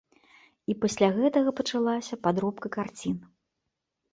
І 0.73 0.75
пасля 0.85 1.09
гэтага 1.17 1.53
пачалася 1.59 2.15
падробка 2.25 2.67
карцін. 2.77 3.15